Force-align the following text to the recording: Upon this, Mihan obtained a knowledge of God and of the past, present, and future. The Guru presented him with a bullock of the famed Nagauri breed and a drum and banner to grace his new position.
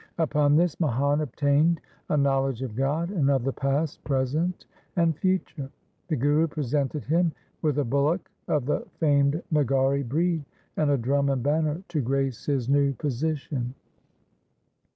Upon 0.17 0.55
this, 0.55 0.79
Mihan 0.79 1.21
obtained 1.21 1.79
a 2.09 2.17
knowledge 2.17 2.63
of 2.63 2.75
God 2.75 3.11
and 3.11 3.29
of 3.29 3.43
the 3.43 3.53
past, 3.53 4.03
present, 4.03 4.65
and 4.95 5.15
future. 5.15 5.69
The 6.07 6.15
Guru 6.15 6.47
presented 6.47 7.03
him 7.03 7.33
with 7.61 7.77
a 7.77 7.83
bullock 7.85 8.31
of 8.47 8.65
the 8.65 8.83
famed 8.99 9.43
Nagauri 9.53 10.01
breed 10.01 10.43
and 10.75 10.89
a 10.89 10.97
drum 10.97 11.29
and 11.29 11.43
banner 11.43 11.83
to 11.89 12.01
grace 12.01 12.47
his 12.47 12.67
new 12.67 12.93
position. 12.93 13.75